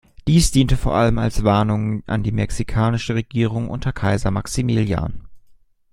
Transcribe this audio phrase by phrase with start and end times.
[0.27, 5.27] Dies diente vor allem als Warnung an die mexikanische Regierung unter Kaiser Maximilian.